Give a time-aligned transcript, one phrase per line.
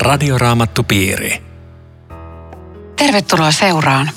[0.00, 1.42] Radioraamattupiiri.
[2.96, 4.10] Tervetuloa seuraan.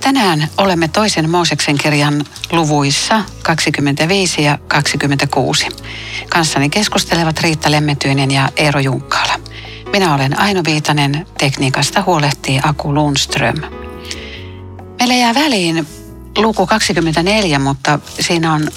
[0.00, 5.66] Tänään olemme toisen Mooseksen kirjan luvuissa 25 ja 26.
[6.28, 9.40] Kanssani keskustelevat Riitta Lemmetyinen ja Eero Junkkaala.
[9.92, 13.60] Minä olen Aino Viitanen, tekniikasta huolehtii Aku Lundström.
[14.98, 15.86] Meillä jää väliin
[16.38, 18.68] luku 24, mutta siinä on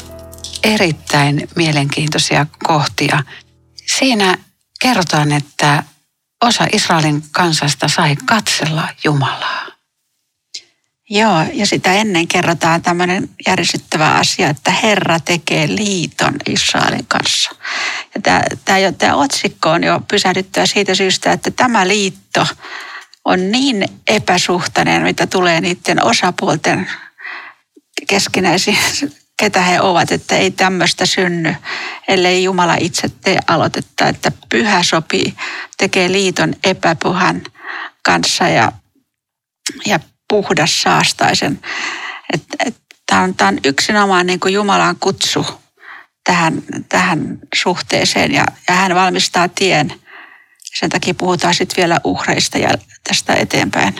[0.63, 3.24] erittäin mielenkiintoisia kohtia.
[3.98, 4.38] Siinä
[4.80, 5.84] kerrotaan, että
[6.45, 9.66] osa Israelin kansasta sai katsella Jumalaa.
[11.09, 17.52] Joo, ja sitä ennen kerrotaan tämmöinen järisyttävä asia, että Herra tekee liiton Israelin kanssa.
[18.16, 22.48] Ja tämä, tämä, tämä otsikko on jo pysähdyttyä siitä syystä, että tämä liitto
[23.26, 26.90] on niin epäsuhtainen, mitä tulee niiden osapuolten
[28.07, 28.77] keskinäisiin
[29.40, 31.55] ketä he ovat, että ei tämmöistä synny,
[32.08, 35.34] ellei Jumala itse tee aloitetta, että pyhä sopii,
[35.77, 37.42] tekee liiton epäpuhan
[38.04, 38.72] kanssa ja,
[39.86, 41.60] ja puhdas saastaisen.
[43.05, 45.46] Tämä on, on yksinomaan niin kuin Jumalan kutsu
[46.24, 49.94] tähän, tähän suhteeseen ja, ja hän valmistaa tien.
[50.80, 52.70] Sen takia puhutaan sitten vielä uhreista ja
[53.04, 53.96] tästä eteenpäin.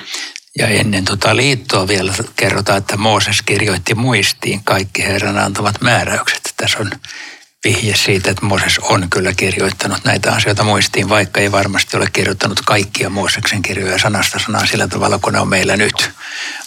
[0.59, 6.53] Ja ennen tota liittoa vielä kerrotaan, että Mooses kirjoitti muistiin kaikki Herran antavat määräykset.
[6.58, 6.92] Tässä on
[7.64, 12.61] vihje siitä, että Mooses on kyllä kirjoittanut näitä asioita muistiin, vaikka ei varmasti ole kirjoittanut
[12.61, 16.11] kaikkia Mooseksen kirjoja sanasta sanaa sillä tavalla, kun ne on meillä nyt,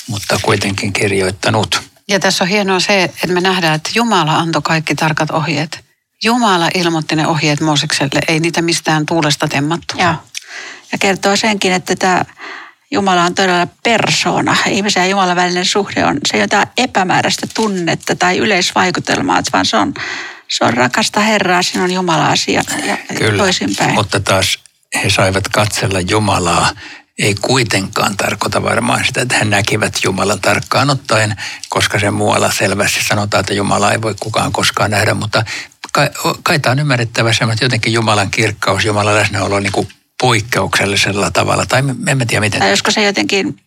[0.06, 1.82] mutta kuitenkin kirjoittanut.
[2.08, 5.84] Ja tässä on hienoa se, että me nähdään, että Jumala antoi kaikki tarkat ohjeet.
[6.24, 9.94] Jumala ilmoitti ne ohjeet Moosekselle, ei niitä mistään tuulesta temmattu.
[9.98, 10.14] Ja,
[10.92, 12.24] ja kertoo senkin, että tämä
[12.90, 14.56] Jumala on todella persona.
[14.66, 19.94] Ihmisen ja Jumalan välinen suhde on se jotain epämääräistä tunnetta tai yleisvaikutelmaa, vaan se on,
[20.48, 23.94] se on rakasta Herraa, siinä on Jumala-asia ja Kyllä, toisinpäin.
[23.94, 24.58] mutta taas
[25.02, 26.70] he saivat katsella Jumalaa.
[27.18, 31.36] Ei kuitenkaan tarkoita varmaan sitä, että he näkivät Jumalan tarkkaan ottaen,
[31.68, 35.44] koska se muualla selvästi sanotaan, että Jumala ei voi kukaan koskaan nähdä, mutta
[35.92, 36.10] kai,
[36.42, 39.88] kai tämä on ymmärrettävä se, että jotenkin Jumalan kirkkaus, Jumalan läsnäolo niin kuin
[40.20, 42.60] poikkeuksellisella tavalla, tai en tiedä miten.
[42.60, 43.60] Tai josko se jotenkin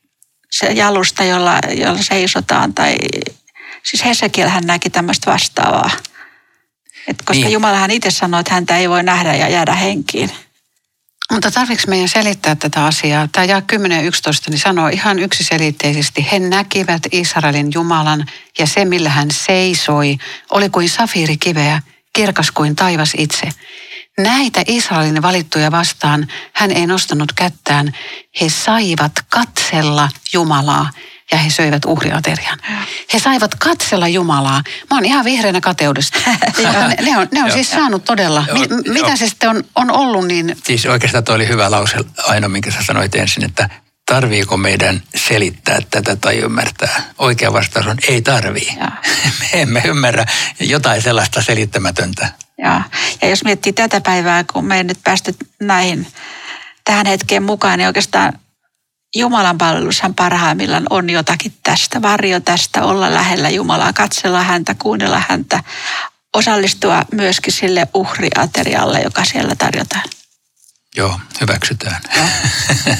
[0.51, 2.95] se jalusta, jolla, jolla seisotaan, tai
[3.84, 5.91] siis Hesekiel hän näki tämmöistä vastaavaa.
[7.07, 7.51] Et koska niin.
[7.51, 10.31] Jumalahan itse sanoi, että häntä ei voi nähdä ja jäädä henkiin.
[11.31, 13.29] Mutta tarvitsen meidän selittää tätä asiaa?
[13.31, 18.25] Tämä jää 10.11 niin sanoo ihan yksiselitteisesti, he näkivät Israelin Jumalan
[18.59, 20.18] ja se, millä hän seisoi,
[20.50, 21.81] oli kuin safiirikiveä,
[22.13, 23.50] kirkas kuin taivas itse.
[24.24, 27.94] Näitä Israelin valittuja vastaan hän ei nostanut kättään.
[28.42, 30.90] He saivat katsella Jumalaa
[31.32, 32.60] ja he söivät uhriaterian.
[33.14, 34.64] He saivat katsella Jumalaa.
[34.90, 36.20] Mä oon ihan vihreänä kateudesta.
[36.58, 38.46] ne, ne on, ne on siis saanut todella.
[38.54, 40.58] Mi, mitä se sitten on, on ollut niin...
[40.64, 43.70] Siis oikeastaan toi oli hyvä lause aina, minkä sä sanoit ensin, että
[44.06, 47.04] tarviiko meidän selittää tätä tai ymmärtää?
[47.18, 48.78] Oikea vastaus on ei tarvii.
[49.40, 50.26] Me emme ymmärrä
[50.60, 52.30] jotain sellaista selittämätöntä.
[52.62, 52.82] Ja,
[53.22, 56.08] ja jos miettii tätä päivää, kun me ei nyt päästy näihin
[56.84, 58.40] tähän hetkeen mukaan, niin oikeastaan
[59.16, 65.64] Jumalan palvelushan parhaimmillaan on jotakin tästä, varjo tästä, olla lähellä Jumalaa, katsella häntä, kuunnella häntä,
[66.34, 70.04] osallistua myöskin sille uhriaterialle, joka siellä tarjotaan.
[70.96, 72.02] Joo, hyväksytään.
[72.16, 72.26] Joo.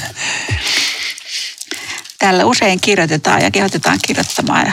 [2.18, 4.72] Täällä usein kirjoitetaan ja kehotetaan kirjoittamaan ja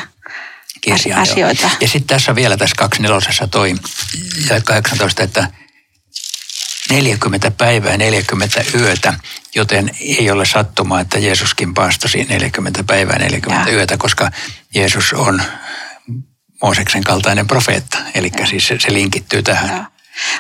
[0.82, 1.70] kirjaan, asioita.
[1.82, 3.76] Ja sitten tässä vielä tässä 24 toi
[4.50, 5.48] ja 18, että
[6.90, 9.14] 40 päivää, 40 yötä,
[9.56, 13.76] joten ei ole sattumaa, että Jeesuskin paastosi 40 päivää, 40 ja.
[13.76, 14.32] yötä, koska
[14.76, 15.42] Jeesus on
[16.62, 18.46] Mooseksen kaltainen profeetta, eli ja.
[18.46, 19.70] siis se, se linkittyy tähän.
[19.70, 19.86] Ja.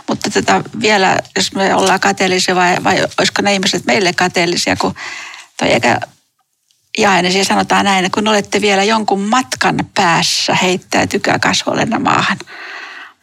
[0.07, 4.95] Mutta tätä vielä, jos me ollaan kateellisia vai, vai olisiko ne ihmiset meille kateellisia, kun
[5.57, 5.99] toi eikä
[6.99, 12.37] jae, niin sanotaan näin, että kun olette vielä jonkun matkan päässä, heittäytykää kasvollenne maahan.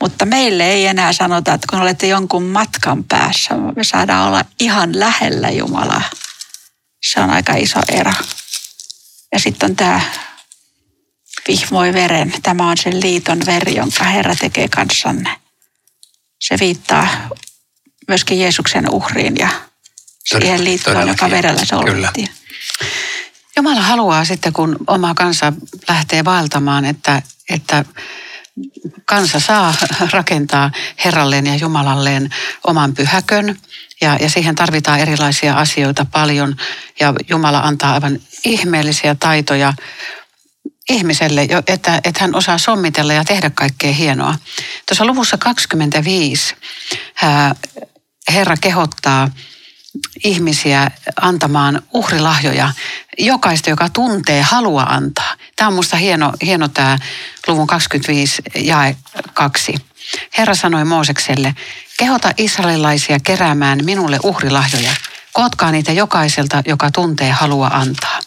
[0.00, 5.00] Mutta meille ei enää sanota, että kun olette jonkun matkan päässä, me saadaan olla ihan
[5.00, 6.02] lähellä Jumalaa.
[7.06, 8.12] Se on aika iso ero.
[9.32, 10.00] Ja sitten on tämä
[11.48, 12.32] vihmoi veren.
[12.42, 15.36] Tämä on sen liiton veri, jonka Herra tekee kanssanne.
[16.40, 17.08] Se viittaa
[18.08, 19.48] myöskin Jeesuksen uhriin ja
[20.24, 22.28] siihen liittoon, joka verellä solmittiin.
[23.56, 25.52] Jumala haluaa sitten, kun oma kansa
[25.88, 27.84] lähtee vaeltamaan, että, että
[29.04, 29.74] kansa saa
[30.12, 30.70] rakentaa
[31.04, 32.30] Herralleen ja Jumalalleen
[32.66, 33.58] oman pyhäkön.
[34.00, 36.56] Ja, ja siihen tarvitaan erilaisia asioita paljon.
[37.00, 39.72] Ja Jumala antaa aivan ihmeellisiä taitoja
[40.90, 44.34] ihmiselle, että, että hän osaa sommitella ja tehdä kaikkea hienoa.
[44.88, 46.54] Tuossa luvussa 25
[48.32, 49.30] Herra kehottaa
[50.24, 50.90] ihmisiä
[51.20, 52.72] antamaan uhrilahjoja,
[53.18, 55.34] jokaista, joka tuntee halua antaa.
[55.56, 56.98] Tämä on minusta hieno, hieno tämä
[57.46, 58.96] luvun 25 jae
[59.34, 59.74] 2.
[60.38, 61.54] Herra sanoi Moosekselle,
[61.98, 64.90] kehota israelilaisia keräämään minulle uhrilahjoja.
[65.32, 68.20] Kootkaa niitä jokaiselta, joka tuntee halua antaa.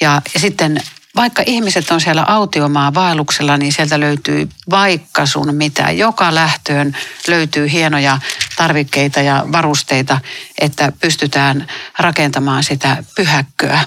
[0.00, 0.82] Ja, ja sitten
[1.16, 5.90] vaikka ihmiset on siellä autiomaa vaelluksella, niin sieltä löytyy vaikka sun mitä.
[5.90, 6.96] Joka lähtöön
[7.28, 8.18] löytyy hienoja
[8.56, 10.20] tarvikkeita ja varusteita,
[10.60, 11.66] että pystytään
[11.98, 13.80] rakentamaan sitä pyhäkköä.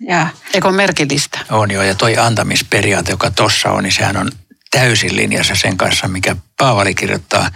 [0.00, 0.26] Ja.
[0.54, 1.38] Eikö merkillistä?
[1.50, 4.30] On joo, ja toi antamisperiaate, joka tuossa on, niin sehän on
[4.70, 7.50] täysin linjassa sen kanssa, mikä Paavali kirjoittaa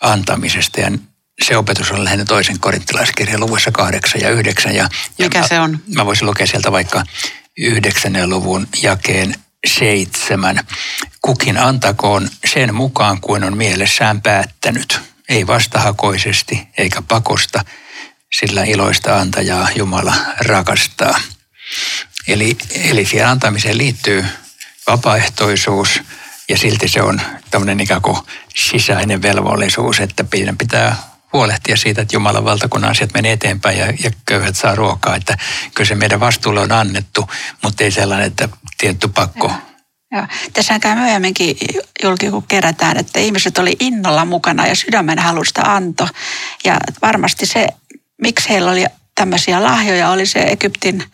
[0.00, 0.80] antamisesta.
[0.80, 0.90] Ja
[1.44, 4.74] se opetus on lähinnä toisen korinttilaiskirjan luvussa kahdeksan ja yhdeksän.
[4.74, 4.88] Ja,
[5.18, 5.78] Mikä ja se on?
[5.94, 7.02] Mä voisin lukea sieltä vaikka
[7.58, 9.34] yhdeksännen luvun jakeen
[9.66, 10.60] seitsemän.
[11.22, 15.00] Kukin antakoon sen mukaan kuin on mielessään päättänyt.
[15.28, 17.64] Ei vastahakoisesti eikä pakosta,
[18.38, 21.20] sillä iloista antajaa Jumala rakastaa.
[22.28, 24.24] Eli, eli siihen antamiseen liittyy
[24.86, 26.00] vapaaehtoisuus
[26.48, 27.20] ja silti se on
[27.50, 28.18] tämmöinen ikään kuin
[28.54, 30.24] sisäinen velvollisuus, että
[30.58, 30.96] pitää
[31.32, 35.16] huolehtia siitä, että Jumalan valtakunnan asiat menee eteenpäin ja, ja köyhät saa ruokaa.
[35.16, 35.38] Että
[35.74, 37.30] kyllä se meidän vastuulle on annettu,
[37.62, 39.52] mutta ei sellainen, että tietty pakko.
[40.12, 41.56] Ja, Tässä käy myöhemminkin
[42.02, 46.08] julki, kun kerätään, että ihmiset oli innolla mukana ja sydämen halusta anto.
[46.64, 47.68] Ja varmasti se,
[48.22, 51.04] miksi heillä oli tämmöisiä lahjoja, oli se Egyptin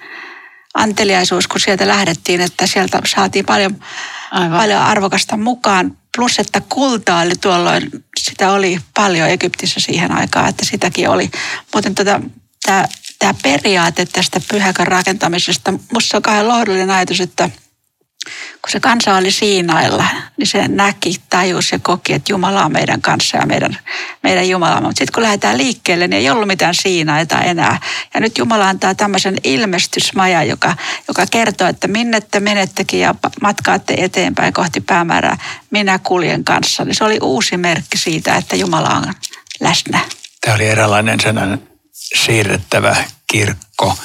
[0.75, 3.85] anteliaisuus, kun sieltä lähdettiin, että sieltä saatiin paljon,
[4.31, 4.59] Aivan.
[4.59, 5.97] paljon arvokasta mukaan.
[6.17, 7.91] Plus, että kultaa oli tuolloin,
[8.21, 11.31] sitä oli paljon Egyptissä siihen aikaan, että sitäkin oli.
[11.73, 12.21] Muuten tota,
[13.19, 17.51] tämä, periaate tästä pyhäkän rakentamisesta, minusta on kahden lohdullinen ajatus, että–
[18.63, 20.05] kun se kansa oli Siinailla,
[20.37, 23.79] niin se näki, tajus ja koki, että Jumala on meidän kanssa ja meidän,
[24.23, 24.81] meidän Jumala.
[24.81, 27.81] Mutta sitten kun lähdetään liikkeelle, niin ei ollut mitään Siinaita enää.
[28.15, 30.77] Ja nyt Jumala antaa tämmöisen ilmestysmaja, joka,
[31.09, 35.37] joka kertoo, että minne te menettekin ja matkaatte eteenpäin kohti päämäärää.
[35.71, 36.85] Minä kuljen kanssa.
[36.85, 39.15] Niin se oli uusi merkki siitä, että Jumala on
[39.61, 40.01] läsnä.
[40.41, 42.97] Tämä oli eräänlainen sellainen siirrettävä
[43.27, 43.97] kirkko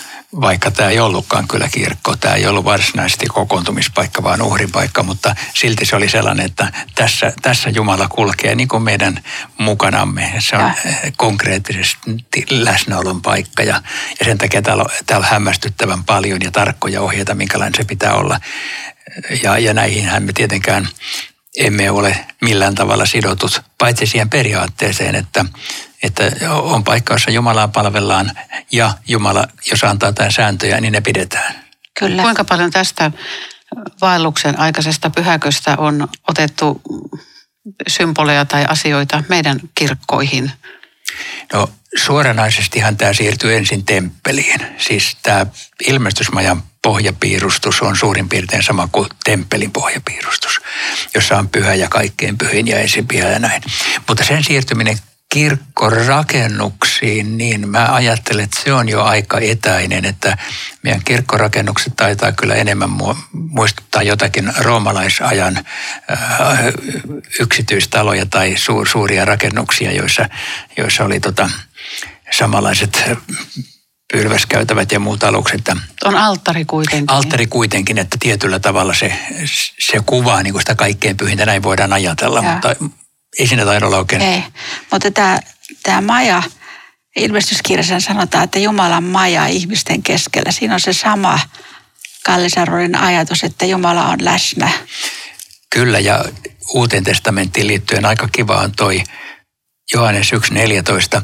[0.41, 5.85] vaikka tämä ei ollutkaan kyllä kirkko, tämä ei ollut varsinaisesti kokoontumispaikka, vaan uhripaikka, mutta silti
[5.85, 9.23] se oli sellainen, että tässä, tässä Jumala kulkee niin kuin meidän
[9.57, 10.33] mukanamme.
[10.39, 10.73] Se on ja.
[11.17, 13.81] konkreettisesti läsnäolon paikka ja,
[14.19, 18.13] ja sen takia täällä on, täällä on hämmästyttävän paljon ja tarkkoja ohjeita, minkälainen se pitää
[18.13, 18.39] olla.
[19.43, 20.87] Ja, ja näihinhän me tietenkään
[21.57, 25.45] emme ole millään tavalla sidotut, paitsi siihen periaatteeseen, että,
[26.03, 28.31] että on paikka, jossa Jumalaa palvellaan
[28.71, 31.55] ja Jumala, jos antaa tämän sääntöjä, niin ne pidetään.
[31.99, 32.21] Kyllä.
[32.21, 33.11] Kuinka paljon tästä
[34.01, 36.81] vaelluksen aikaisesta pyhäköstä on otettu
[37.87, 40.51] symboleja tai asioita meidän kirkkoihin?
[41.53, 44.59] No suoranaisestihan tämä siirtyy ensin temppeliin.
[44.77, 45.45] Siis tämä
[45.87, 50.61] ilmestysmajan pohjapiirustus on suurin piirtein sama kuin temppelin pohjapiirustus,
[51.15, 53.61] jossa on pyhä ja kaikkein pyhin ja esipyhä ja näin.
[54.07, 54.97] Mutta sen siirtyminen
[55.29, 60.37] kirkkorakennuksiin, niin mä ajattelen, että se on jo aika etäinen, että
[60.83, 62.89] meidän kirkkorakennukset taitaa kyllä enemmän
[63.31, 66.59] muistuttaa jotakin roomalaisajan äh,
[67.39, 68.55] yksityistaloja tai
[68.91, 70.29] suuria rakennuksia, joissa,
[70.77, 71.49] joissa oli tota,
[72.31, 73.03] samanlaiset
[74.13, 75.69] pylväskäytävät ja muut alukset.
[76.05, 77.11] On alttari kuitenkin.
[77.11, 79.13] Alttari kuitenkin, että tietyllä tavalla se,
[79.79, 82.53] se kuvaa niin kuin sitä kaikkein pyhintä, näin voidaan ajatella, ja.
[82.53, 82.75] mutta
[83.39, 84.21] ei siinä taida olla oikein.
[84.21, 84.43] Ei,
[84.91, 85.39] mutta tämä,
[85.83, 86.43] tämä maja,
[87.15, 90.51] ilmestyskirjassa sanotaan, että Jumalan maja ihmisten keskellä.
[90.51, 91.39] Siinä on se sama
[92.25, 94.71] kallisarvoinen ajatus, että Jumala on läsnä.
[95.69, 96.25] Kyllä, ja
[96.73, 99.03] uuteen testamenttiin liittyen aika kiva on toi
[99.93, 101.21] Johannes 1.14.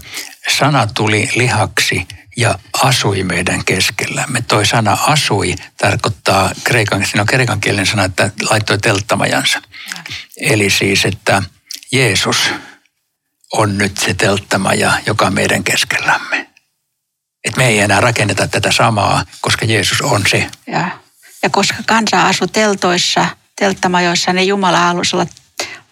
[0.58, 4.42] Sana tuli lihaksi ja asui meidän keskellämme.
[4.42, 9.62] Toi sana asui tarkoittaa kreikan, siinä on kreikan kielen sana, että laittoi telttamajansa.
[10.38, 11.44] Eli siis, että
[11.92, 12.52] Jeesus
[13.54, 16.50] on nyt se telttamaja, joka on meidän keskellämme.
[17.44, 20.50] Et me ei enää rakenneta tätä samaa, koska Jeesus on se.
[20.68, 20.90] Ja,
[21.44, 23.26] ja koska kansa asui teltoissa,
[23.56, 25.26] telttamajoissa, niin Jumala halusi olla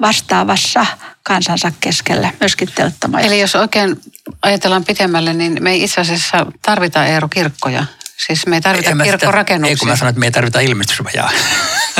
[0.01, 0.85] vastaavassa
[1.23, 3.33] kansansa keskellä, myöskin telttamajoissa.
[3.33, 4.01] Eli jos oikein
[4.41, 7.85] ajatellaan pitemmälle, niin me ei itse asiassa tarvita Eero kirkkoja.
[8.27, 9.71] Siis me ei tarvita ei, kirkkorakennuksia.
[9.71, 11.31] Ei kun mä sanoin, että me ei tarvita ilmestysmajaa.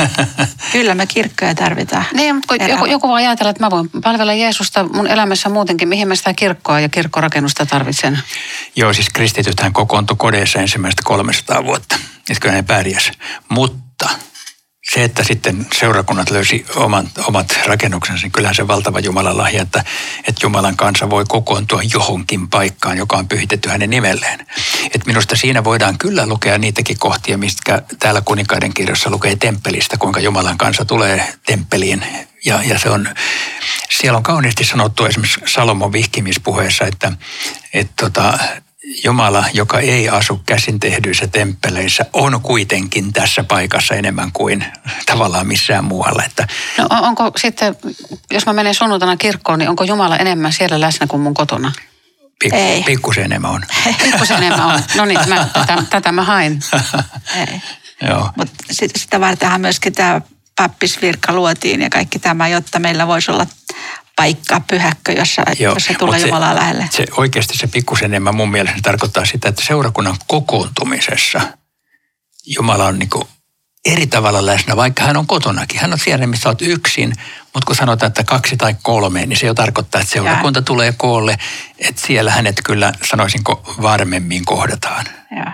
[0.72, 2.04] Kyllä me kirkkoja tarvitaan.
[2.12, 5.88] Niin, mutta kun joku, joku voi ajatella, että mä voin palvella Jeesusta mun elämässä muutenkin.
[5.88, 8.18] Mihin mä sitä kirkkoa ja kirkkorakennusta tarvitsen?
[8.76, 11.96] Joo, siis kristitythän kokoontui kodeissa ensimmäistä 300 vuotta.
[12.30, 13.12] Että kyllä ne pärjäs.
[13.48, 13.81] Mutta
[14.94, 19.84] se, että sitten seurakunnat löysi oman, omat rakennuksensa, niin kyllähän se valtava Jumalan lahja, että,
[20.18, 24.46] että Jumalan kansa voi kokoontua johonkin paikkaan, joka on pyhitetty hänen nimelleen.
[24.94, 30.20] Et minusta siinä voidaan kyllä lukea niitäkin kohtia, mistä täällä kuninkaiden kirjassa lukee temppelistä, kuinka
[30.20, 32.04] Jumalan kansa tulee temppeliin.
[32.44, 33.08] Ja, ja se on,
[33.98, 37.12] siellä on kauniisti sanottu esimerkiksi Salomon vihkimispuheessa, että,
[37.72, 38.38] että tota,
[39.04, 44.64] Jumala, joka ei asu käsin tehdyissä temppeleissä, on kuitenkin tässä paikassa enemmän kuin
[45.06, 46.24] tavallaan missään muualla.
[46.24, 47.76] Että No on- onko sitten,
[48.30, 51.72] jos mä menen sunnuntaina kirkkoon, niin onko Jumala enemmän siellä läsnä kuin mun kotona?
[52.42, 52.82] pikku, Ei.
[52.82, 53.62] pikkusen enemmän on.
[54.02, 54.80] Pikkusen enemmän on.
[54.94, 56.60] No niin, mä, tätä, tätä mä hain.
[57.48, 57.60] Ei.
[58.08, 58.30] Joo.
[58.36, 60.20] Mutta sit, sitä vartenhan myöskin tämä
[60.56, 63.46] pappisvirka luotiin ja kaikki tämä, jotta meillä voisi olla
[64.16, 66.88] paikka, pyhäkkö, jossa, Joo, jossa tulee mut Jumalaa lähelle.
[66.90, 71.40] Se oikeasti se pikkusen enemmän mun mielestä tarkoittaa sitä, että seurakunnan kokoontumisessa
[72.46, 73.10] Jumala on niin
[73.84, 75.80] eri tavalla läsnä, vaikka hän on kotonakin.
[75.80, 77.12] Hän on siellä, missä olet yksin,
[77.54, 81.38] mutta kun sanotaan, että kaksi tai kolme, niin se jo tarkoittaa, että seurakunta tulee koolle,
[81.78, 85.06] että siellä hänet kyllä, sanoisinko, varmemmin kohdataan.
[85.36, 85.52] Joo.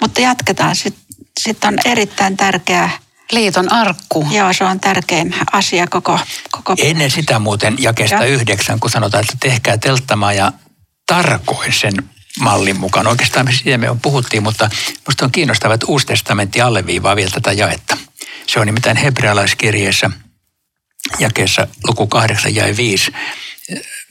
[0.00, 0.76] Mutta jatketaan.
[0.76, 1.02] Sitten
[1.40, 2.90] sit on erittäin tärkeä,
[3.32, 4.28] Liiton arkku.
[4.30, 6.18] joo se on tärkein asia koko,
[6.50, 8.24] koko Ennen sitä muuten jakesta Ja.
[8.24, 10.52] yhdeksän, kun sanotaan, että tehkää telttamaa ja
[11.06, 11.94] tarkoin sen
[12.40, 13.06] mallin mukaan.
[13.06, 14.70] Oikeastaan me siitä me on puhuttiin, mutta
[15.06, 17.96] minusta on kiinnostavaa, että Uusi testamentti alleviivaa vielä tätä jaetta.
[18.46, 20.10] Se on nimittäin hebrealaiskirjeessä
[21.18, 23.12] jakeessa luku 8 ja 5.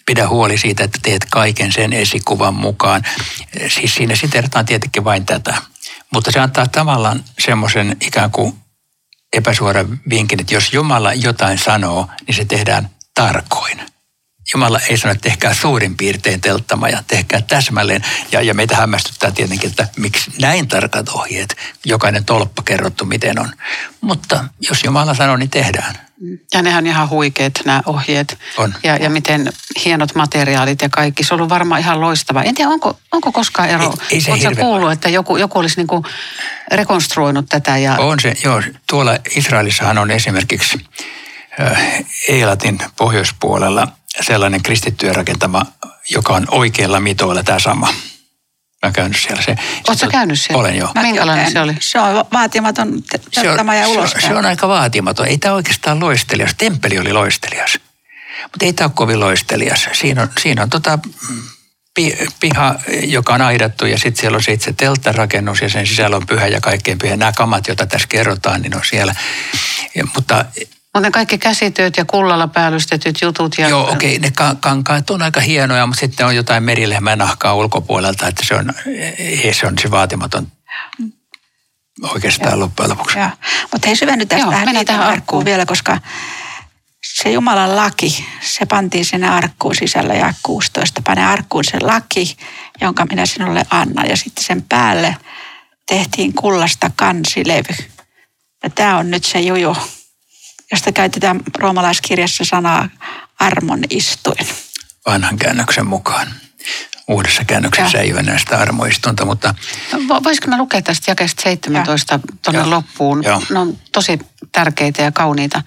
[0.06, 3.04] Pidä huoli siitä, että teet kaiken sen esikuvan mukaan.
[3.68, 5.56] Siis siinä siterataan tietenkin vain tätä.
[6.14, 8.54] Mutta se antaa tavallaan semmoisen ikään kuin
[9.36, 13.82] epäsuoran vinkin, että jos Jumala jotain sanoo, niin se tehdään tarkoin.
[14.54, 18.06] Jumala ei sano, että tehkää suurin piirtein telttama ja tehkää täsmälleen.
[18.32, 23.52] Ja, ja meitä hämmästyttää tietenkin, että miksi näin tarkat ohjeet, jokainen tolppa kerrottu miten on.
[24.02, 26.05] Mutta jos Jumala sanoo, niin tehdään.
[26.54, 28.38] Ja nehän on ihan huikeat nämä ohjeet.
[28.58, 28.76] On.
[28.84, 29.54] Ja, ja miten
[29.86, 31.24] hienot materiaalit ja kaikki.
[31.24, 32.44] Se on ollut varmaan ihan loistava.
[32.44, 33.84] En tiedä, onko, onko koskaan ero.
[33.84, 36.04] Ei- ei se Oletko kuullut, että joku, joku olisi niin
[36.72, 37.78] rekonstruoinut tätä?
[37.78, 38.62] Ja, On se, joo.
[38.90, 40.86] Tuolla Israelissahan on esimerkiksi
[41.62, 41.82] äh,
[42.30, 43.88] Eilatin pohjoispuolella
[44.22, 45.66] sellainen kristittyjen rakentama,
[46.10, 47.94] joka on oikeilla mitoilla tämä sama.
[48.84, 49.42] Mä oon käynyt siellä.
[49.42, 49.56] Se,
[49.88, 50.60] Oot sä käynyt siellä?
[50.60, 50.92] Olen joo.
[50.96, 51.76] Mäkin Minkälainen se oli?
[51.80, 54.16] Se on vaatimaton Se on, ja se, on, ulos.
[54.20, 55.28] se on aika vaatimaton.
[55.28, 56.52] Ei tämä oikeastaan loistelias.
[56.58, 57.80] Temppeli oli loistelias.
[58.42, 59.90] Mutta ei tämä ole kovin loistelias.
[59.94, 61.00] Siinä on, siinä on tota,
[61.94, 66.16] pi, piha, joka on aidattu ja sitten siellä on se itse telttarakennus ja sen sisällä
[66.16, 67.18] on pyhä ja kaikkein pyhä.
[67.18, 69.16] Nämä kamat, joita tässä kerrotaan, niin on siellä.
[69.96, 70.46] Ja, mutta
[70.96, 73.56] Mutta ne kaikki käsityöt ja kullalla päällystetyt jutut.
[73.58, 77.54] Ja, Joo, okei, ne ka- kankaat on aika hienoja, mutta sitten on jotain merilehmän nahkaa
[77.54, 78.74] ulkopuolelta, että se on,
[79.18, 80.52] ei, se on se vaatimaton
[82.04, 83.20] oikeastaan loppujen lopuksi.
[83.20, 83.30] Joo.
[83.72, 85.46] Mutta hei syvennytään Joo, tähän tähän arkkuun arkkuun.
[85.46, 86.00] vielä, koska
[87.14, 91.02] se Jumalan laki, se pantiin sinne arkkuun sisällä ja 16.
[91.06, 92.38] Pane arkkuun se laki,
[92.82, 94.10] jonka minä sinulle annan.
[94.10, 95.16] Ja sitten sen päälle
[95.90, 97.76] tehtiin kullasta kansilevy.
[98.64, 99.78] Ja tämä on nyt se juju,
[100.76, 102.90] josta käytetään roomalaiskirjassa sanaa
[103.40, 104.48] armon istuin.
[105.06, 106.28] Vanhan käännöksen mukaan.
[107.08, 108.04] Uudessa käännöksessä Joo.
[108.04, 109.56] ei ole enää sitä armoistunta, mutta
[109.94, 112.70] Vo- Voisiko mä lukea tästä jakeesta 17 tuonne Joo.
[112.70, 113.24] loppuun?
[113.24, 113.42] Joo.
[113.50, 114.20] Ne on tosi
[114.52, 115.62] tärkeitä ja kauniita.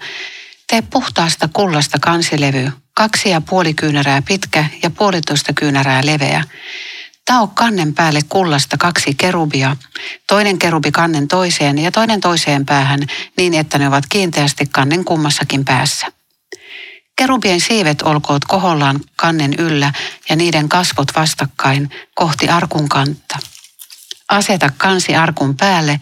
[0.67, 6.43] Tee puhtaasta kullasta kansilevy, kaksi ja puoli kyynärää pitkä ja puolitoista kyynärää leveä.
[7.29, 9.77] Tao kannen päälle kullasta kaksi kerubia,
[10.27, 12.99] toinen kerubi kannen toiseen ja toinen toiseen päähän
[13.37, 16.07] niin, että ne ovat kiinteästi kannen kummassakin päässä.
[17.15, 19.93] Kerubien siivet olkoot kohollaan kannen yllä
[20.29, 23.39] ja niiden kasvot vastakkain kohti arkun kantta.
[24.29, 25.99] Aseta kansi arkun päälle,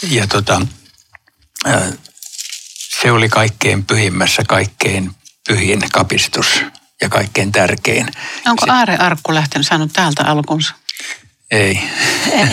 [0.09, 0.61] Ja tota,
[3.01, 5.11] se oli kaikkein pyhimmässä, kaikkein
[5.47, 6.61] pyhin kapistus
[7.01, 8.07] ja kaikkein tärkein.
[8.45, 10.73] Onko Se- aarearkku lähtenyt saanut täältä alkunsa?
[11.51, 11.79] Ei.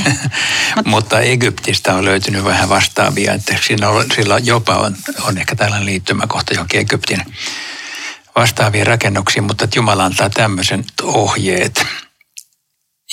[0.85, 5.87] Mutta Egyptistä on löytynyt vähän vastaavia, että siinä on, sillä jopa on, on ehkä tällainen
[5.87, 7.25] liittymäkohta johonkin Egyptin
[8.37, 11.87] vastaaviin rakennuksiin, mutta että Jumala antaa tämmöisen ohjeet.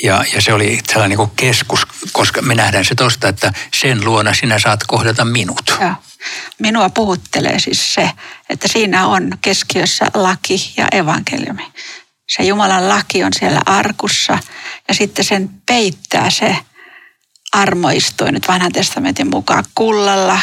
[0.03, 4.05] Ja, ja se oli sellainen niin kuin keskus, koska me nähdään se tosta, että sen
[4.05, 5.77] luona sinä saat kohdata minut.
[5.81, 5.93] Joo.
[6.59, 8.11] Minua puhuttelee siis se,
[8.49, 11.63] että siinä on keskiössä laki ja evankeliumi.
[12.35, 14.37] Se Jumalan laki on siellä arkussa
[14.87, 16.57] ja sitten sen peittää se
[17.51, 20.39] armoistuin nyt vanhan testamentin mukaan kullalla.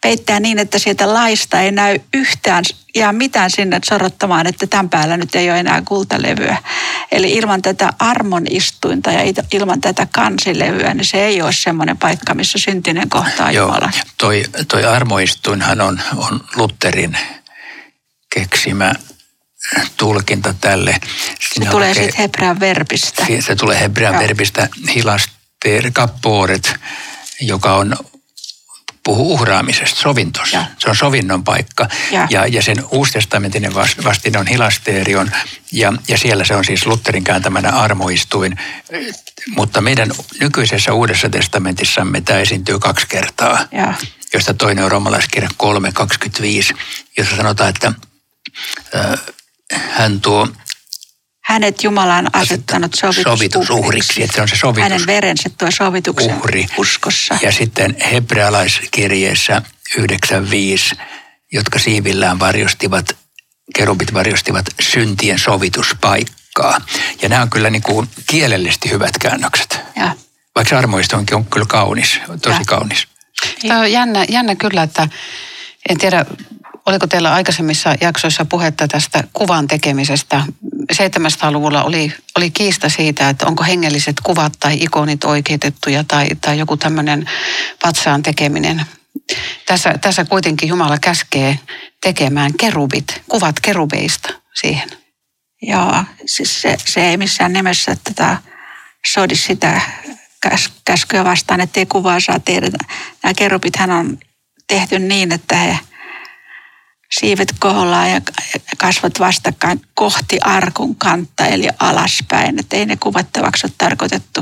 [0.00, 2.64] Peittää niin, että sieltä laista ei näy yhtään
[2.94, 6.56] ja mitään sinne sorottamaan, että tämän päällä nyt ei ole enää kultalevyä.
[7.12, 9.20] Eli ilman tätä armon istuinta ja
[9.52, 13.92] ilman tätä kansilevyä, niin se ei ole semmoinen paikka, missä syntinen kohtaa Jumalan.
[14.18, 17.16] toi, toi armoistuinhan on, on Lutherin
[18.34, 18.92] keksimä
[19.96, 20.96] tulkinta tälle.
[21.00, 23.24] Se Siinä tulee lukee- siitä hebrean verbistä.
[23.26, 24.22] Si- Se tulee hebrean Joo.
[24.22, 26.74] verbistä hilasteer kapporet,
[27.40, 27.96] joka on
[29.04, 30.56] puhuu uhraamisesta, sovintossa.
[30.56, 30.66] Joo.
[30.78, 31.88] Se on sovinnon paikka.
[32.12, 32.26] Joo.
[32.30, 35.30] Ja, ja sen uustestamentinen vas- vastine on hilasterion.
[35.72, 38.56] Ja, ja siellä se on siis Lutherin kääntämänä armoistuin.
[39.56, 43.92] Mutta meidän nykyisessä uudessa testamentissamme tämä esiintyy kaksi kertaa Joo.
[44.34, 46.74] josta toinen on romalaiskirja 3.25,
[47.18, 47.92] jossa sanotaan, että
[49.90, 50.48] hän tuo
[51.44, 54.22] Hänet Jumala on asettanut sovitusuhriksi.
[54.22, 54.82] että se on se sovitus.
[54.90, 56.66] Hänen verensä tuo sovituksen uhri.
[56.78, 57.38] uskossa.
[57.42, 59.62] Ja sitten hebrealaiskirjeessä
[59.98, 60.98] 9.5,
[61.52, 63.16] jotka siivillään varjostivat,
[63.74, 66.80] kerubit varjostivat syntien sovituspaikkaa.
[67.22, 69.80] Ja nämä on kyllä niin kuin kielellisesti hyvät käännökset.
[69.96, 70.12] Ja,
[70.54, 72.64] Vaikka se armoistuinkin on kyllä kaunis, tosi Ja.
[72.66, 73.08] kaunis.
[73.68, 75.08] Tämä on jännä, jännä kyllä, että
[75.88, 76.24] en tiedä,
[76.86, 80.44] oliko teillä aikaisemmissa jaksoissa puhetta tästä kuvan tekemisestä.
[80.92, 86.76] 700-luvulla oli, oli kiista siitä, että onko hengelliset kuvat tai ikonit oikeutettuja tai, tai joku
[86.76, 87.30] tämmöinen
[87.82, 88.82] patsaan tekeminen.
[89.66, 91.58] Tässä, tässä kuitenkin Jumala käskee
[92.02, 94.90] tekemään kerubit, kuvat kerubeista siihen.
[95.62, 98.36] joo, siis se, se ei missään nimessä tätä
[99.06, 99.80] sodi sitä
[100.40, 102.78] käs, käskyä vastaan, että ei kuvaa saa tehdä.
[103.22, 104.18] Nämä kerubithän on
[104.66, 105.78] tehty niin, että he
[107.20, 108.20] siivet kohollaan ja
[108.76, 112.58] kasvot vastakkain kohti arkun kantta, eli alaspäin.
[112.58, 114.40] Että ei ne kuvattavaksi ole tarkoitettu.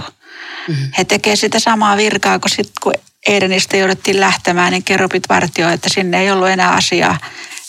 [0.68, 0.88] Mm-hmm.
[0.98, 2.92] He tekevät sitä samaa virkaa, kun sitten kun
[3.26, 7.18] Edenistä jouduttiin lähtemään, niin kerupit vartioi, että sinne ei ollut enää asiaa,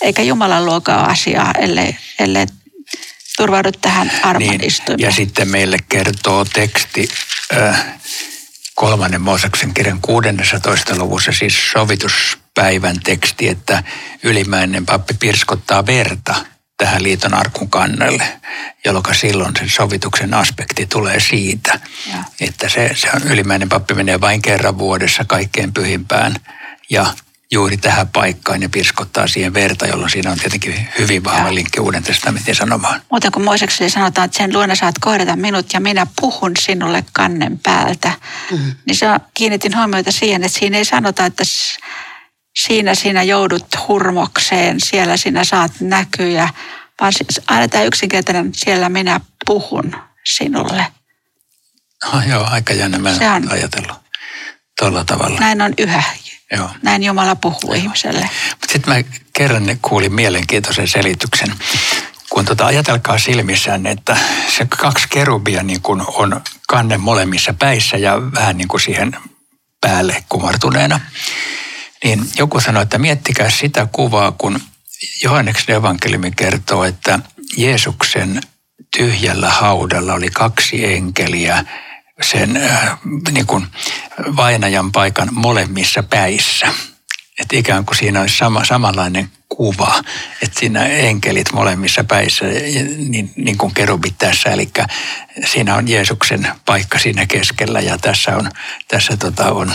[0.02, 2.46] eikä Jumalan luokaa asiaa, ellei, ellei
[3.38, 5.08] turvaudu tähän armon Niin, istuimeen.
[5.08, 7.08] ja sitten meille kertoo teksti
[7.58, 7.86] äh,
[8.76, 10.96] kolmannen Mooseksen kirjan 16.
[10.98, 11.54] luvussa, siis
[12.54, 13.84] sovituspäivän teksti, että
[14.24, 16.36] ylimäinen pappi pirskottaa verta
[16.78, 18.40] tähän liiton arkun kannelle,
[18.86, 21.80] jolloin silloin sen sovituksen aspekti tulee siitä,
[22.12, 22.24] Joo.
[22.42, 26.36] että se, se on, ylimäinen pappi menee vain kerran vuodessa kaikkein pyhimpään
[26.90, 27.06] ja
[27.52, 32.04] juuri tähän paikkaan ja pirskottaa siihen verta, jolloin siinä on tietenkin hyvin vahva linkki Uuden
[32.04, 33.02] testamentin sanomaan.
[33.12, 37.60] Muuten kuin Moosekselle sanotaan, että sen luona saat kohdata minut ja minä puhun sinulle kannen
[37.60, 38.12] päältä.
[38.52, 38.72] Mm.
[38.88, 41.44] Niin se on, kiinnitin huomiota siihen, että siinä ei sanota, että
[42.56, 46.50] siinä sinä joudut hurmokseen, siellä sinä saat näkyjä,
[47.02, 50.88] vaan siis aina tämä yksinkertainen, siellä minä puhun sinulle.
[52.14, 52.98] Oh, joo, aika jännä.
[52.98, 53.98] Mä Se on- ajatellut
[54.80, 55.40] tuolla tavalla.
[55.40, 56.04] Näin on yhä.
[56.58, 56.70] Joo.
[56.82, 58.30] Näin Jumala puhuu ihmiselle.
[58.50, 61.56] Mutta sitten mä kerran kuulin mielenkiintoisen selityksen.
[62.30, 64.18] Kun tota, ajatelkaa silmissään, että
[64.58, 69.18] se kaksi kerubia niin kun on kannen molemmissa päissä ja vähän niin kuin siihen
[69.82, 71.00] päälle kumartuneena.
[72.04, 74.60] Niin joku sanoi, että miettikää sitä kuvaa, kun
[75.24, 77.20] Johanneksen evankeliumi kertoo, että
[77.58, 78.42] Jeesuksen
[78.98, 81.66] tyhjällä haudalla oli kaksi enkeliä
[82.22, 82.98] sen äh,
[83.32, 83.68] niin kuin
[84.36, 86.74] vainajan paikan molemmissa päissä.
[87.40, 90.04] Että ikään kuin siinä olisi sama, samanlainen kuva,
[90.42, 92.46] että siinä enkelit molemmissa päissä,
[93.10, 94.50] niin, niin kuin kerubit tässä.
[94.50, 94.70] Eli
[95.46, 98.52] siinä on Jeesuksen paikka siinä keskellä ja tässä on,
[98.88, 99.74] tässä tota on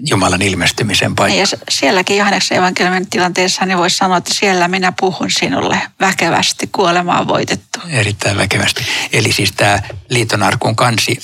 [0.00, 1.40] Jumalan ilmestymisen paikka.
[1.40, 7.18] Ja sielläkin Johanneksen evankeliumin tilanteessa niin voisi sanoa, että siellä minä puhun sinulle väkevästi, kuolema
[7.20, 7.80] on voitettu.
[7.88, 8.86] Erittäin väkevästi.
[9.12, 11.20] Eli siis tämä liitonarkun kansi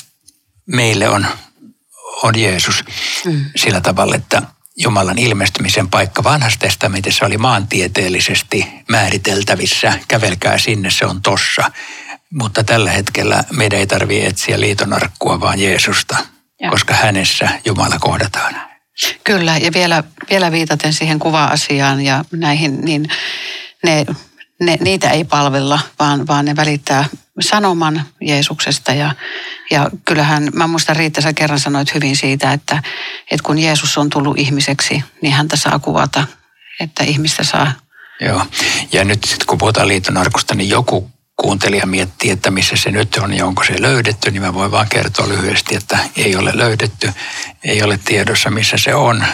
[0.67, 1.27] meille on,
[2.23, 2.85] on Jeesus
[3.25, 3.45] mm.
[3.57, 4.43] sillä tavalla, että,
[4.77, 9.99] Jumalan ilmestymisen paikka vanhassa testamentissa oli maantieteellisesti määriteltävissä.
[10.09, 11.71] Kävelkää sinne, se on tossa.
[12.31, 16.17] Mutta tällä hetkellä meidän ei tarvitse etsiä liitonarkkua, vaan Jeesusta,
[16.63, 16.71] ja.
[16.71, 18.55] koska hänessä Jumala kohdataan.
[19.25, 23.09] Kyllä, ja vielä, vielä viitaten siihen kuva-asiaan ja näihin, niin
[23.85, 24.07] ne,
[24.61, 27.05] ne, niitä ei palvella, vaan, vaan ne välittää
[27.41, 28.93] sanoman Jeesuksesta.
[28.93, 29.15] Ja,
[29.71, 32.83] ja kyllähän, mä muistan Riitta, sä kerran sanoit hyvin siitä, että,
[33.31, 36.25] että kun Jeesus on tullut ihmiseksi, niin häntä saa kuvata,
[36.81, 37.73] että ihmistä saa.
[38.21, 38.47] Joo,
[38.93, 41.11] ja nyt sitten kun puhutaan liitonarkusta, niin joku
[41.43, 44.89] kuuntelija miettii, että missä se nyt on ja onko se löydetty, niin mä voin vaan
[44.89, 47.13] kertoa lyhyesti, että ei ole löydetty,
[47.65, 49.25] ei ole tiedossa missä se on,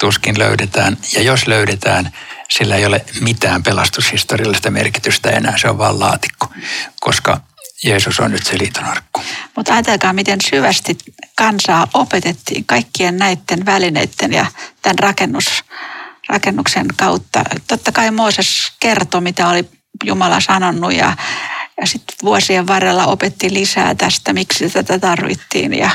[0.00, 0.96] tuskin löydetään.
[1.14, 2.10] Ja jos löydetään,
[2.50, 6.46] sillä ei ole mitään pelastushistoriallista merkitystä enää, se on vaan laatikko,
[7.00, 7.40] koska
[7.84, 9.22] Jeesus on nyt se liitonarkku.
[9.56, 10.96] Mutta ajatelkaa, miten syvästi
[11.36, 14.46] kansaa opetettiin kaikkien näiden välineiden ja
[14.82, 15.64] tämän rakennus,
[16.28, 17.44] rakennuksen kautta.
[17.66, 19.68] Totta kai Mooses kertoi, mitä oli
[20.04, 21.16] Jumala sanonut ja,
[21.80, 25.74] ja sitten vuosien varrella opetti lisää tästä, miksi tätä tarvittiin.
[25.78, 25.90] Ja,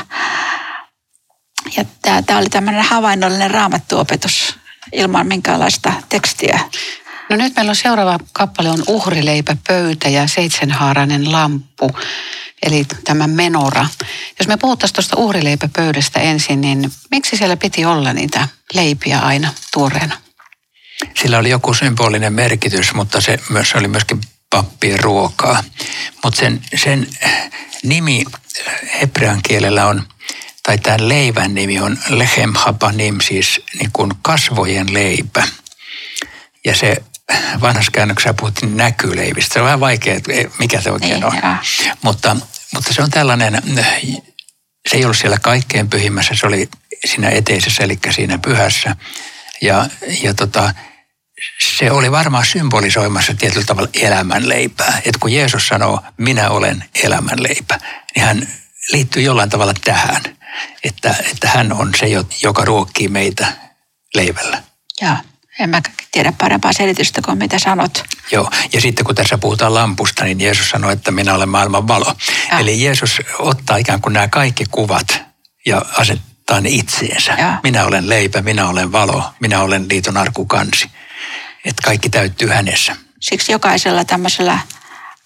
[1.76, 1.84] ja
[2.26, 4.58] tämä oli tämmöinen havainnollinen raamattuopetus
[4.92, 6.60] ilman minkäänlaista tekstiä.
[7.30, 11.90] No nyt meillä on seuraava kappale on uhrileipä pöytä ja seitsemänhaarainen lamppu,
[12.62, 13.86] eli tämä menora.
[14.38, 20.27] Jos me puhuttaisiin tuosta uhrileipäpöydästä ensin, niin miksi siellä piti olla niitä leipiä aina tuoreena?
[21.22, 25.64] Sillä oli joku symbolinen merkitys, mutta se myös oli myöskin pappien ruokaa.
[26.24, 27.06] Mutta sen, sen
[27.82, 28.24] nimi
[29.00, 30.02] hebrean kielellä on,
[30.62, 35.48] tai tämän leivän nimi on lechem hapanim, siis niin kuin kasvojen leipä.
[36.64, 36.96] Ja se
[37.60, 39.54] vanhassa käännöksessä puhuttiin näkyleivistä.
[39.54, 41.32] Se on vähän vaikea, että mikä se oikein on.
[42.02, 42.36] Mutta,
[42.74, 43.62] mutta se on tällainen,
[44.88, 46.68] se ei ollut siellä kaikkein pyhimmässä, se oli
[47.04, 48.96] siinä eteisessä, eli siinä pyhässä.
[49.60, 49.86] Ja,
[50.22, 50.74] ja tota,
[51.60, 54.96] se oli varmaan symbolisoimassa tietyllä tavalla elämänleipää.
[55.04, 57.78] Että kun Jeesus sanoo, minä olen elämänleipä,
[58.14, 58.48] niin hän
[58.92, 60.22] liittyy jollain tavalla tähän,
[60.84, 62.06] että, että hän on se,
[62.42, 63.52] joka ruokkii meitä
[64.14, 64.62] leivällä.
[65.02, 65.16] Joo,
[65.58, 68.04] en mä tiedä parempaa selitystä kuin mitä sanot.
[68.30, 72.14] Joo, ja sitten kun tässä puhutaan lampusta, niin Jeesus sanoi, että minä olen maailman valo.
[72.50, 72.58] Ja.
[72.58, 75.22] Eli Jeesus ottaa ikään kuin nämä kaikki kuvat
[75.66, 76.27] ja asettaa
[76.60, 77.32] ne itseensä.
[77.38, 77.60] Ja.
[77.62, 80.90] Minä olen leipä, minä olen valo, minä olen liiton arkukansi
[81.64, 82.96] että kaikki täyttyy hänessä.
[83.20, 84.58] Siksi jokaisella tämmöisellä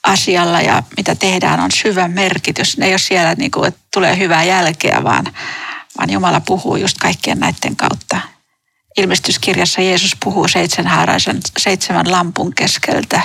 [0.03, 2.79] asialla ja mitä tehdään on syvä merkitys.
[2.79, 5.25] Ne ei ole siellä niin kuin, että tulee hyvää jälkeä, vaan,
[5.99, 8.21] vaan Jumala puhuu just kaikkien näiden kautta.
[8.97, 13.21] Ilmestyskirjassa Jeesus puhuu seitsemänhaaraisen seitsemän lampun keskeltä.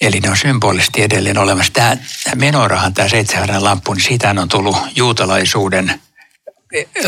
[0.00, 1.72] Eli ne on symbolisesti edelleen olemassa.
[1.72, 1.96] Tämä
[2.34, 6.00] menorahan, tämä seitsemänhaarainen lamppu, niin siitä on tullut juutalaisuuden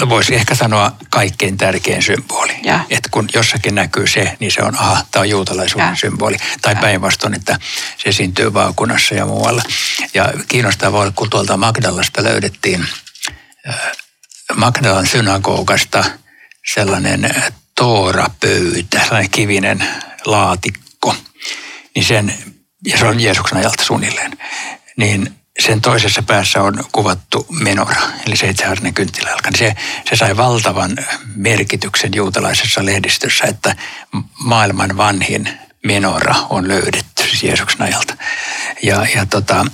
[0.09, 2.53] voisi ehkä sanoa kaikkein tärkein symboli.
[2.91, 5.97] Että kun jossakin näkyy se, niin se on, aha, tämä on juutalaisuuden ja.
[5.97, 6.37] symboli.
[6.63, 7.59] Tai päinvastoin, että
[7.97, 9.63] se esiintyy vaakunassa ja muualla.
[10.15, 12.87] Ja kiinnostavaa oli, kun tuolta Magdalasta löydettiin
[13.69, 13.77] äh,
[14.57, 16.05] Magdalan synagogasta
[16.75, 17.35] sellainen
[17.75, 19.85] toorapöytä, sellainen kivinen
[20.25, 21.17] laatikko.
[21.95, 22.35] Niin sen,
[22.87, 24.33] ja se on Jeesuksen ajalta suunnilleen.
[24.97, 29.51] Niin sen toisessa päässä on kuvattu menora, eli seitsemänharinen kynttiläjalka.
[29.51, 29.75] Niin se,
[30.11, 30.97] se sai valtavan
[31.35, 33.77] merkityksen juutalaisessa lehdistössä, että
[34.39, 38.17] maailman vanhin menora on löydetty, siis Jeesuksen ajalta.
[38.83, 39.67] Ja, ja tota,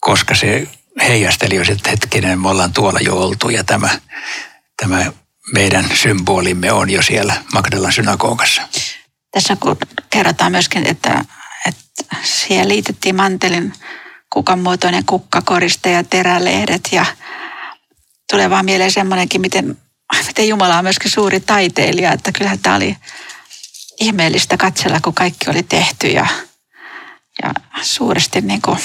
[0.00, 0.68] koska se
[1.08, 3.88] heijasteli sitten hetkinen, me ollaan tuolla jo oltu ja tämä,
[4.76, 5.12] tämä
[5.52, 8.62] meidän symbolimme on jo siellä Magdalan synagogassa.
[9.30, 9.76] Tässä kun
[10.10, 11.24] kerrotaan myöskin, että,
[11.66, 13.72] että siihen liitettiin mantelin
[14.32, 17.06] kukan muotoinen kukkakoriste ja terälehdet ja
[18.30, 19.76] tulee vaan mieleen semmoinenkin, miten,
[20.26, 22.96] miten Jumala on myöskin suuri taiteilija, että kyllähän tämä oli
[24.00, 26.26] ihmeellistä katsella, kun kaikki oli tehty ja,
[27.42, 28.78] ja suuresti niin kuin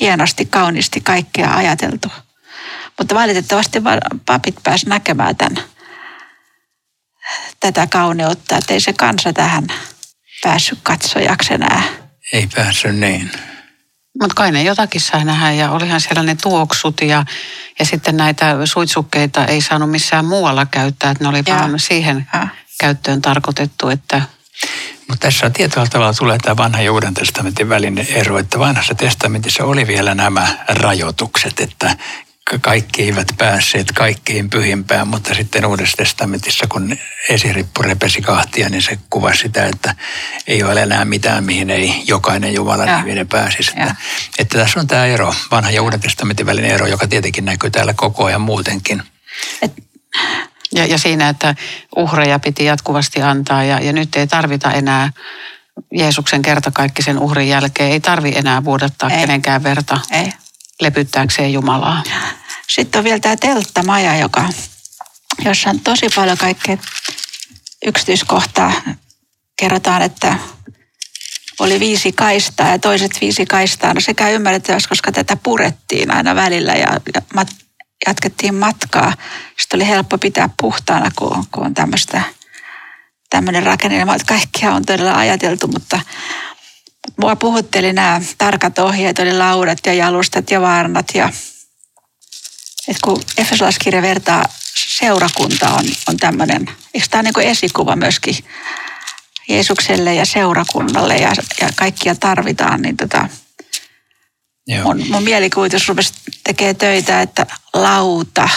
[0.00, 2.08] hienosti, kauniisti kaikkea ajateltu.
[2.98, 3.82] Mutta valitettavasti
[4.26, 5.64] papit pääsi näkemään tämän,
[7.60, 9.66] tätä kauneutta, että ei se kansa tähän
[10.42, 11.82] päässyt katsojaksi enää.
[12.32, 13.30] Ei päässyt niin.
[14.20, 17.24] Mutta kai ne jotakin sai nähdä ja olihan siellä ne tuoksut ja,
[17.78, 21.54] ja sitten näitä suitsukkeita ei saanut missään muualla käyttää, että ne oli ja.
[21.54, 22.48] vaan siihen ja.
[22.80, 24.22] käyttöön tarkoitettu, että
[25.08, 28.94] mutta tässä on tietyllä tavalla tulee tämä vanha ja uuden testamentin välinen ero, että vanhassa
[28.94, 31.96] testamentissa oli vielä nämä rajoitukset, että
[32.60, 36.96] kaikki eivät päässeet kaikkein pyhimpään, mutta sitten Uudessa testamentissa, kun
[37.28, 39.94] esirippu repesi kahtia, niin se kuvasi sitä, että
[40.46, 43.70] ei ole enää mitään, mihin ei jokainen Jumalan ihminen pääsisi.
[43.70, 43.94] Että,
[44.38, 47.94] että tässä on tämä ero, vanha ja Uuden testamentin välinen ero, joka tietenkin näkyy täällä
[47.94, 49.02] koko ajan muutenkin.
[49.62, 49.72] Et,
[50.72, 51.54] Ja, ja siinä, että
[51.96, 55.12] uhreja piti jatkuvasti antaa ja, ja nyt ei tarvita enää
[55.92, 59.20] Jeesuksen kertakaikkisen uhrin jälkeen, ei tarvi enää vuodattaa ei.
[59.20, 60.32] kenenkään verta Ei.
[60.80, 62.02] Lepyttääkseen Jumalaa.
[62.68, 64.48] Sitten on vielä tämä telttamaja, joka,
[65.44, 66.76] jossa on tosi paljon kaikkea
[67.86, 68.72] yksityiskohtaa.
[69.56, 70.38] Kerrotaan, että
[71.60, 73.94] oli viisi kaistaa ja toiset viisi kaistaa.
[73.94, 77.48] No sekä ymmärrettävästi, koska tätä purettiin aina välillä ja, ja mat,
[78.06, 79.12] jatkettiin matkaa.
[79.60, 82.22] Sitten oli helppo pitää puhtaana, kun, kun on tämmöistä
[83.30, 86.00] tämmöinen rakennelma, että kaikkia on todella ajateltu, mutta
[87.16, 91.30] mua puhutteli nämä tarkat ohjeet, oli laudat ja jalustat ja varnat ja
[92.88, 94.44] että kun Efesolaiskirja vertaa
[94.74, 98.34] seurakunta on, on tämmöinen, eikö tämä niin kuin esikuva myöskin
[99.48, 103.28] Jeesukselle ja seurakunnalle ja, ja kaikkia tarvitaan, niin tota,
[104.66, 104.82] Joo.
[104.82, 106.12] mun, mun mielikuvitus rupesi
[106.44, 108.48] tekee töitä, että lauta,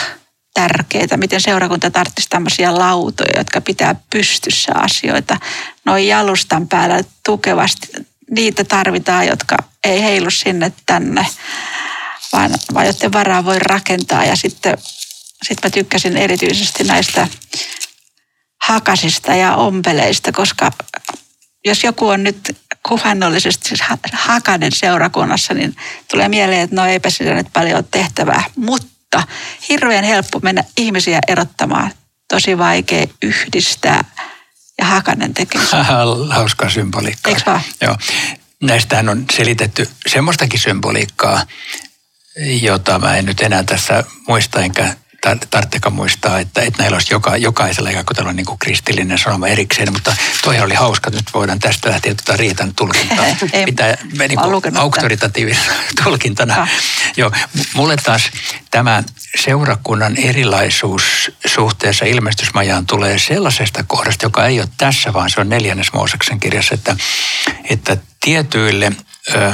[0.53, 5.37] tärkeää, miten seurakunta tarvitsisi tämmöisiä lautoja, jotka pitää pystyssä asioita.
[5.85, 7.87] Noin jalustan päällä tukevasti,
[8.31, 11.27] niitä tarvitaan, jotka ei heilu sinne tänne,
[12.33, 14.25] vaan, vaan joiden varaa voi rakentaa.
[14.25, 14.77] Ja sitten
[15.47, 17.27] sit mä tykkäsin erityisesti näistä
[18.61, 20.71] hakasista ja ompeleista, koska
[21.65, 25.75] jos joku on nyt kuvannollisesti siis ha- Hakanen seurakunnassa, niin
[26.11, 28.43] tulee mieleen, että no eipä sillä nyt paljon ole tehtävää.
[28.55, 29.23] Mutta
[29.69, 31.91] hirveän helppo mennä ihmisiä erottamaan.
[32.27, 34.03] Tosi vaikea yhdistää
[34.81, 35.85] ja Hakanen tekee sen.
[36.29, 37.29] Hauskaa symboliikkaa.
[37.29, 37.61] Eiks vaan?
[37.81, 37.97] Joo.
[38.61, 41.45] Näistähän on selitetty semmoistakin symboliikkaa,
[42.61, 44.95] jota mä en nyt enää tässä muista enkä
[45.49, 49.47] tarvitsekaan muistaa, että, että näillä olisi joka, jokaisella ikään kuin tällainen niin kuin kristillinen sanoma
[49.47, 53.25] erikseen, mutta toihan oli hauska, nyt voidaan tästä lähteä tuota riitan tulkintaa.
[53.53, 56.67] Ei, Pitää niin auktoritatiivisena tulkintana.
[57.17, 57.31] Joo,
[57.73, 58.29] mulle taas
[58.71, 59.03] tämä
[59.39, 65.93] seurakunnan erilaisuus suhteessa ilmestysmajaan tulee sellaisesta kohdasta, joka ei ole tässä, vaan se on neljännes
[65.93, 66.95] Mooseksen kirjassa, että,
[67.69, 68.91] että tietyille
[69.35, 69.51] ö,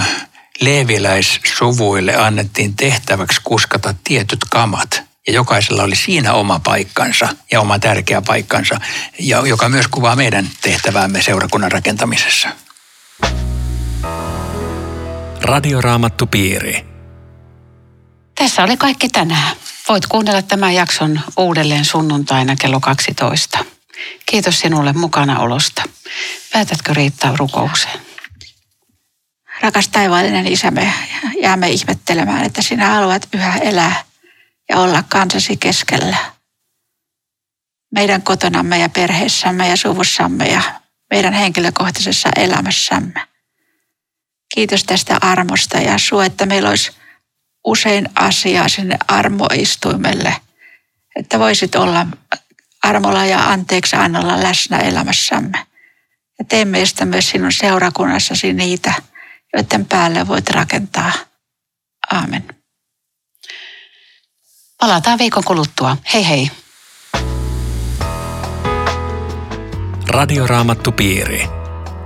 [0.62, 5.07] leeviläissuvuille annettiin tehtäväksi kuskata tietyt kamat.
[5.28, 8.80] Ja jokaisella oli siinä oma paikkansa ja oma tärkeä paikkansa,
[9.20, 12.50] ja joka myös kuvaa meidän tehtäväämme seurakunnan rakentamisessa.
[15.42, 16.86] Radioraamattupiiri.
[18.36, 19.56] Tässä oli kaikki tänään.
[19.90, 23.66] Voit kuunnella tämän jakson uudelleen sunnuntaina kello 12.
[24.26, 25.84] Kiitos sinulle mukanaolosta.
[26.54, 28.00] Päätätkö riittää rukoukseen?
[29.62, 30.94] Rakas taivaallinen isä, me
[31.42, 34.07] jäämme ihmettelemään, että sinä haluat yhä elää
[34.70, 36.18] ja olla kansasi keskellä.
[37.92, 40.62] Meidän kotonamme ja perheessämme ja suvussamme ja
[41.10, 43.28] meidän henkilökohtaisessa elämässämme.
[44.56, 46.92] Kiitos tästä armosta ja sua, että meillä olisi
[47.66, 50.36] usein asiaa sinne armoistuimelle,
[51.16, 52.08] että voisit olla
[52.84, 55.68] armolla ja anteeksi annolla läsnä elämässämme.
[56.40, 58.94] Ja tee meistä myös sinun seurakunnassasi niitä,
[59.54, 61.12] joiden päälle voit rakentaa.
[62.12, 62.57] Aamen.
[64.78, 65.98] Palataan viikon kuluttua.
[66.14, 66.52] Hei hei.
[70.08, 71.50] Radioraamattupiiri.